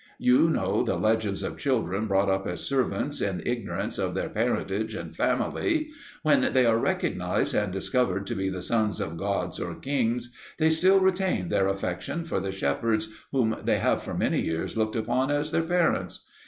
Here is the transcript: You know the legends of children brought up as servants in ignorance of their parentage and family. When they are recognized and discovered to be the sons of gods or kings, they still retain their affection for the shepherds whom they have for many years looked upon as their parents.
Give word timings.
You 0.17 0.49
know 0.49 0.81
the 0.81 0.97
legends 0.97 1.43
of 1.43 1.59
children 1.59 2.07
brought 2.07 2.27
up 2.27 2.47
as 2.47 2.61
servants 2.63 3.21
in 3.21 3.39
ignorance 3.45 3.99
of 3.99 4.15
their 4.15 4.29
parentage 4.29 4.95
and 4.95 5.15
family. 5.15 5.91
When 6.23 6.53
they 6.53 6.65
are 6.65 6.79
recognized 6.79 7.53
and 7.53 7.71
discovered 7.71 8.25
to 8.25 8.35
be 8.35 8.49
the 8.49 8.63
sons 8.63 8.99
of 8.99 9.15
gods 9.15 9.59
or 9.59 9.75
kings, 9.75 10.33
they 10.57 10.71
still 10.71 10.99
retain 10.99 11.49
their 11.49 11.67
affection 11.67 12.25
for 12.25 12.39
the 12.39 12.51
shepherds 12.51 13.13
whom 13.31 13.55
they 13.63 13.77
have 13.77 14.01
for 14.01 14.15
many 14.15 14.41
years 14.41 14.75
looked 14.75 14.95
upon 14.95 15.29
as 15.29 15.51
their 15.51 15.61
parents. 15.61 16.25